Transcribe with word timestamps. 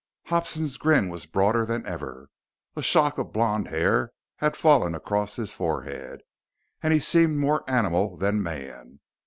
Hobson's 0.29 0.77
grin 0.77 1.09
was 1.09 1.27
broader 1.27 1.63
than 1.63 1.85
ever. 1.85 2.31
A 2.75 2.81
shock 2.81 3.19
of 3.19 3.31
blond 3.31 3.67
hair 3.67 4.13
had 4.37 4.57
fallen 4.57 4.95
across 4.95 5.35
his 5.35 5.53
forehead, 5.53 6.21
and 6.81 6.91
he 6.91 6.99
seemed 6.99 7.37
more 7.37 7.63
animal 7.69 8.17
than 8.17 8.41
man. 8.41 8.99